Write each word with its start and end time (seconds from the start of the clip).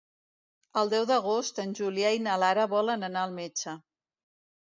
El 0.81 0.87
deu 0.93 1.03
d'agost 1.09 1.61
en 1.63 1.75
Julià 1.79 2.13
i 2.15 2.21
na 2.29 2.39
Lara 2.45 2.65
volen 2.71 3.09
anar 3.09 3.23
al 3.27 3.37
metge. 3.37 3.75